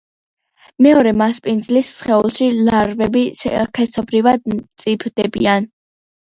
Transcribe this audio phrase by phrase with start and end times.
[0.85, 5.73] მეორე „მასპინძლის“ სხეულში ლარვები სქესობრივად მწიფდებიან.